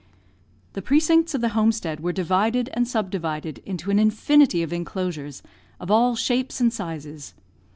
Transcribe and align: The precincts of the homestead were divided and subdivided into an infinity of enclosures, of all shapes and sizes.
The 0.73 0.81
precincts 0.81 1.35
of 1.35 1.41
the 1.41 1.49
homestead 1.49 1.99
were 1.99 2.11
divided 2.11 2.71
and 2.73 2.87
subdivided 2.87 3.59
into 3.67 3.91
an 3.91 3.99
infinity 3.99 4.63
of 4.63 4.73
enclosures, 4.73 5.43
of 5.79 5.91
all 5.91 6.15
shapes 6.15 6.59
and 6.59 6.73
sizes. 6.73 7.35